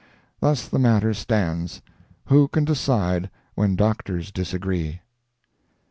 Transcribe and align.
Thus 0.39 0.67
the 0.67 0.79
matter 0.79 1.13
stands. 1.13 1.83
Who 2.25 2.47
can 2.47 2.65
decide 2.65 3.29
when 3.53 3.75
Doctors 3.75 4.31
disagree? 4.31 5.01